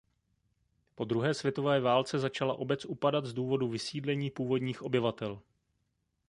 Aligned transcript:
Po 0.95 1.05
druhé 1.05 1.33
světové 1.33 1.79
válce 1.79 2.19
začala 2.19 2.53
obec 2.53 2.85
upadat 2.85 3.25
z 3.25 3.33
důvodu 3.33 3.67
vysídlení 3.67 4.31
původních 4.31 4.81
obyvatel. 4.81 5.41